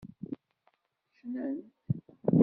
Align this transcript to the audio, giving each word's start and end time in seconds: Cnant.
Cnant. 1.19 1.61